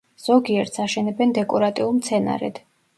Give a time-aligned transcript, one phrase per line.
[0.27, 2.63] ზოგიერთს აშენებენ დეკორატიულ მცენარედ.